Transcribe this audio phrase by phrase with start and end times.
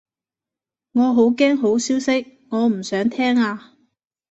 [0.93, 3.75] 我好驚好消息，我唔想聽啊